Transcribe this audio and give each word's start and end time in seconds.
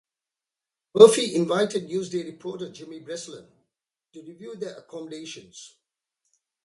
Murphy 0.95 1.35
invited 1.35 1.87
Newsday 1.87 2.25
reporter 2.25 2.71
Jimmy 2.71 3.01
Breslin 3.01 3.45
to 4.11 4.23
review 4.23 4.55
the 4.55 4.79
accommodations. 4.79 5.75